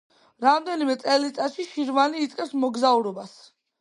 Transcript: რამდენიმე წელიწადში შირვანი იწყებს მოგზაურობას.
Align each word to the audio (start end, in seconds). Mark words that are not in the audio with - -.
რამდენიმე 0.45 0.95
წელიწადში 1.03 1.67
შირვანი 1.73 2.25
იწყებს 2.29 2.57
მოგზაურობას. 2.65 3.37